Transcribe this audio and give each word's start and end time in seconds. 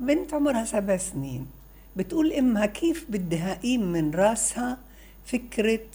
بنت 0.00 0.34
عمرها 0.34 0.64
سبع 0.64 0.96
سنين. 0.96 1.46
بتقول 1.96 2.32
إمها 2.32 2.66
كيف 2.66 3.06
بدها 3.08 3.52
اقيم 3.52 3.92
من 3.92 4.14
راسها 4.14 4.78
فكرة 5.26 5.86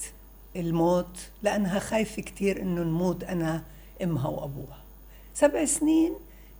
الموت؟ 0.56 1.30
لأنها 1.44 1.80
خايفة 1.80 2.22
كتير 2.22 2.62
إنه 2.62 2.84
نموت 2.84 3.24
أنا 3.24 3.64
أمها 4.04 4.28
وأبوها. 4.28 4.78
سبع 5.34 5.66
سنين 5.66 6.14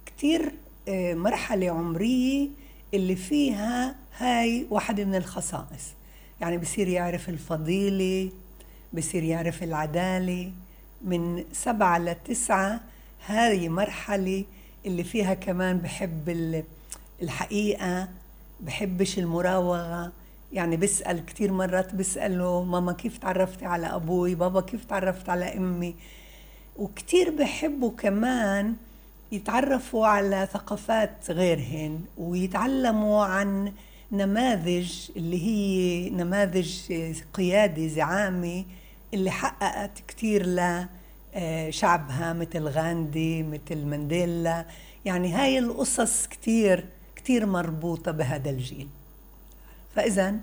كتير 0.06 0.52
آه، 0.88 1.14
مرحلة 1.14 1.70
عمرية 1.70 2.48
اللي 2.94 3.16
فيها 3.16 3.96
هاي 4.18 4.66
واحدة 4.70 5.06
من 5.06 5.16
الخصائص. 5.16 5.84
يعني 6.42 6.58
بصير 6.58 6.88
يعرف 6.88 7.30
الفضيلة 7.30 8.32
بصير 8.94 9.24
يعرف 9.24 9.64
العدالة. 9.64 10.52
من 11.02 11.44
سبعة 11.54 11.98
لتسعة 11.98 12.82
هاي 13.26 13.70
مرحلة 13.70 14.44
اللي 14.86 15.04
فيها 15.04 15.34
كمان 15.34 15.78
بحب 15.78 16.30
الحقيقة 17.22 18.08
بحبش 18.62 19.20
المراوغة. 19.20 20.12
يعني 20.54 20.78
بسأل 20.78 21.26
كتير 21.26 21.52
مرات 21.52 21.96
بسأله 21.96 22.64
ماما 22.64 22.94
كيف 22.94 23.18
تعرفتي 23.18 23.66
على 23.66 23.88
أبوي 23.88 24.36
بابا 24.36 24.62
كيف 24.62 24.86
تعرفت 24.86 25.30
على 25.30 25.46
أمي. 25.46 25.96
وكتير 26.78 27.30
بحبوا 27.30 27.92
كمان 27.98 28.76
يتعرفوا 29.32 30.08
على 30.08 30.48
ثقافات 30.54 31.32
غيرهن 31.32 32.02
ويتعلموا 32.18 33.26
عن 33.26 33.72
نماذج 34.12 35.10
اللي 35.16 35.46
هي 35.46 36.10
نماذج 36.10 36.92
قيادة 37.34 37.88
زعامة 37.88 38.64
اللي 39.14 39.32
حققت 39.32 39.92
كتير 40.08 40.46
لشعبها 40.46 42.34
مثل 42.34 42.68
غاندي 42.68 43.44
مثل 43.44 43.86
مانديلا. 43.86 44.66
يعني 45.06 45.34
هاي 45.34 45.60
القصص 45.60 46.28
كتير 46.28 46.86
كتير 47.24 47.46
مربوطة 47.46 48.12
بهذا 48.12 48.50
الجيل. 48.50 48.88
فإذا 49.96 50.36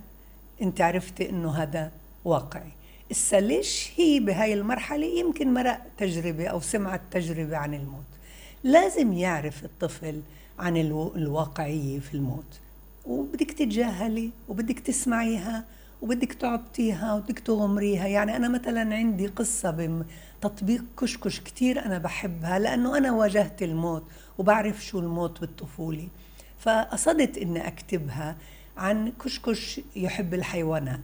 أنت 0.63 0.81
عرفتي 0.81 1.31
أنه 1.31 1.51
هذا 1.51 1.93
واقعي. 2.25 2.71
إسا 3.11 3.41
ليش 3.41 3.91
هي 3.97 4.21
بهاي 4.21 4.55
المرحلة؟ 4.55 5.07
يمكن 5.07 5.55
مرق 5.55 5.81
تجربة 5.99 6.47
أو 6.47 6.61
سمعت 6.61 7.01
تجربة 7.11 7.57
عن 7.57 7.75
الموت. 7.75 8.05
لازم 8.65 9.13
يعرف 9.13 9.65
الطفل 9.65 10.21
عن 10.59 10.77
الواقعية 11.17 12.01
في 12.01 12.15
الموت. 12.15 12.61
وبدك 13.07 13.51
تتجاهلي 13.51 14.31
وبدك 14.49 14.79
تسمعيها 14.79 15.65
وبدك 16.03 16.33
تعبطيها 16.33 17.15
وبدك 17.15 17.39
تغمريها. 17.39 18.07
يعني 18.07 18.37
أنا 18.37 18.49
مثلا 18.49 18.95
عندي 18.95 19.27
قصة 19.27 20.03
بتطبيق 20.41 20.85
كشكش 21.01 21.41
كتير 21.41 21.85
أنا 21.87 21.99
بحبها 21.99 22.59
لأنه 22.59 22.99
أنا 22.99 23.13
واجهت 23.13 23.63
الموت 23.63 24.03
وبعرف 24.39 24.85
شو 24.85 24.99
الموت 24.99 25.41
بالطفولة. 25.41 26.09
فقصدت 26.61 27.39
إني 27.39 27.69
أكتبها 27.69 28.37
عن 28.77 29.13
كشكش 29.25 29.81
يحب 29.97 30.35
الحيوانات. 30.35 31.01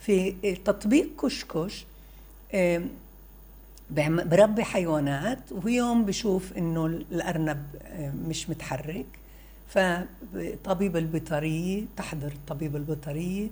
في 0.00 0.32
تطبيق 0.64 1.08
كشكش 1.22 1.84
بربي 4.24 4.64
حيوانات 4.64 5.38
ويوم 5.64 6.04
بشوف 6.04 6.52
إنه 6.58 6.86
الأرنب 6.86 7.64
مش 8.28 8.50
متحرك. 8.50 9.06
فطبيب 9.68 10.96
البيطرية 10.96 11.82
تحضر 11.96 12.26
الطبيب 12.32 12.76
البيطرية 12.76 13.48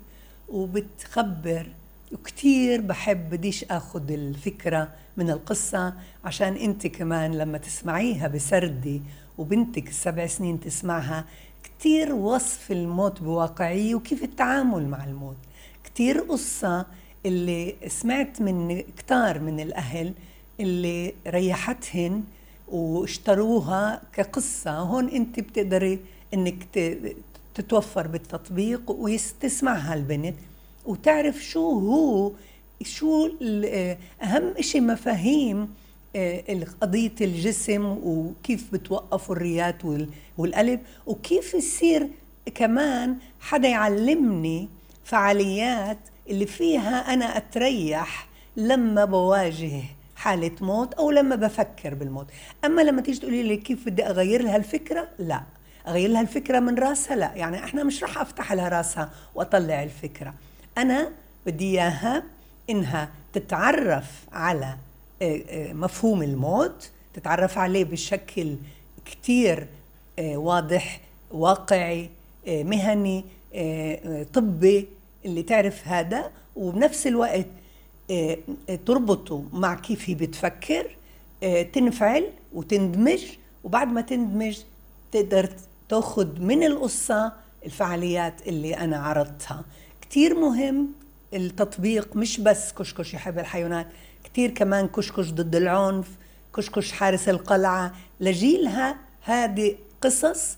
وبتخبر 0.48 1.66
وكتير 2.12 2.80
بحب 2.80 3.30
بديش 3.30 3.64
آخذ 3.64 4.10
الفكرة 4.12 4.88
من 5.16 5.30
القصة 5.30 5.94
عشان 6.24 6.56
أنت 6.56 6.86
كمان 6.86 7.34
لما 7.38 7.58
تسمعيها 7.58 8.28
بسردي 8.28 9.02
وبنتك 9.38 9.88
السبع 9.88 10.26
سنين 10.26 10.60
تسمعها 10.60 11.24
كتير 11.64 12.14
وصف 12.14 12.72
الموت 12.72 13.22
بواقعية 13.22 13.94
وكيف 13.94 14.22
التعامل 14.22 14.88
مع 14.88 15.04
الموت. 15.04 15.36
كتير 15.84 16.18
قصة 16.20 16.86
اللي 17.26 17.74
سمعت 17.88 18.40
من 18.40 18.80
كتار 18.98 19.38
من 19.38 19.60
الأهل 19.60 20.12
اللي 20.60 21.14
ريحتهن 21.26 22.24
واشتروها 22.68 24.02
كقصة. 24.12 24.78
هون 24.78 25.08
أنت 25.08 25.40
بتقدري 25.40 25.98
أنك 26.34 26.56
تتوفر 27.54 28.06
بالتطبيق 28.06 28.90
وتسمعها 28.90 29.94
البنت 29.94 30.34
وتعرف 30.86 31.44
شو 31.44 31.70
هو 31.70 32.32
شو 32.82 33.30
أهم 34.22 34.54
شيء 34.60 34.80
مفاهيم 34.80 35.74
قضية 36.80 37.12
الجسم 37.20 37.84
وكيف 38.04 38.72
بتوقفوا 38.72 39.34
الريات 39.34 39.76
والقلب 40.38 40.80
وكيف 41.06 41.54
يصير 41.54 42.08
كمان 42.54 43.16
حدا 43.40 43.68
يعلمني 43.68 44.68
فعاليات 45.04 45.98
اللي 46.28 46.46
فيها 46.46 47.14
أنا 47.14 47.36
أتريح 47.36 48.28
لما 48.56 49.04
بواجه 49.04 49.82
حالة 50.16 50.50
موت 50.60 50.94
أو 50.94 51.10
لما 51.10 51.36
بفكر 51.36 51.94
بالموت. 51.94 52.26
أما 52.64 52.82
لما 52.82 53.00
تيجي 53.02 53.20
تقولي 53.20 53.42
لي 53.42 53.56
كيف 53.56 53.86
بدي 53.86 54.06
أغير 54.06 54.42
لها 54.42 54.56
الفكرة؟ 54.56 55.08
لا. 55.18 55.42
أغير 55.88 56.10
لها 56.10 56.20
الفكرة 56.20 56.60
من 56.60 56.78
راسها؟ 56.78 57.16
لا. 57.16 57.32
يعني 57.34 57.64
إحنا 57.64 57.84
مش 57.84 58.02
رح 58.02 58.18
أفتح 58.18 58.52
لها 58.52 58.68
راسها 58.68 59.10
وأطلع 59.34 59.82
الفكرة. 59.82 60.34
أنا 60.78 61.08
بدي 61.46 61.64
إياها 61.64 62.22
إنها 62.70 63.08
تتعرف 63.32 64.24
على 64.32 64.64
آه، 64.64 64.68
آه، 64.68 64.78
مفهوم 65.72 66.22
الموت 66.22 66.90
تتعرف 67.14 67.58
عليه 67.58 67.84
بشكل 67.84 68.56
كتير 69.04 69.66
آه، 70.18 70.36
واضح 70.36 71.00
واقعي 71.30 72.10
مهني 72.46 73.24
طبي 74.34 74.88
اللي 75.24 75.42
تعرف 75.42 75.88
هذا. 75.88 76.30
وبنفس 76.56 77.06
الوقت 77.06 77.46
تربطه 78.86 79.44
مع 79.52 79.74
كيف 79.74 80.10
هي 80.10 80.14
بتفكر 80.14 80.96
تنفعل 81.72 82.26
وتندمج. 82.52 83.24
وبعد 83.64 83.88
ما 83.88 84.00
تندمج 84.00 84.58
تقدر 85.12 85.48
تاخذ 85.88 86.40
من 86.40 86.62
القصة 86.62 87.32
الفعاليات 87.66 88.48
اللي 88.48 88.74
أنا 88.76 88.96
عرضتها. 88.96 89.64
كتير 90.00 90.34
مهم 90.34 90.88
التطبيق 91.34 92.16
مش 92.16 92.40
بس 92.40 92.72
كشكش 92.72 93.14
يحب 93.14 93.38
الحيوانات. 93.38 93.86
كتير 94.26 94.50
كمان 94.50 94.88
كشكش 94.88 95.30
ضد 95.30 95.56
العنف 95.56 96.08
كشكش 96.56 96.92
حارس 96.92 97.28
القلعة. 97.28 97.94
لجيلها 98.20 98.96
هذه 99.22 99.76
قصص 100.02 100.56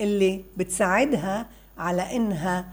اللي 0.00 0.44
بتساعدها 0.56 1.46
على 1.78 2.16
إنها 2.16 2.64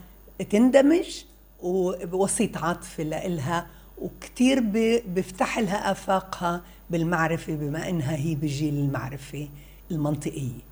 تندمج 0.50 1.24
ووسيط 1.62 2.58
عاطفي 2.58 3.04
لإلها 3.04 3.68
وكتير 4.02 4.60
بيفتح 5.08 5.60
لها 5.60 5.92
آفاقها 5.92 6.62
بالمعرفة 6.90 7.56
بما 7.56 7.90
إنها 7.90 8.16
هي 8.16 8.36
بجيل 8.36 8.74
المعرفة 8.74 9.50
المنطقية. 9.92 10.68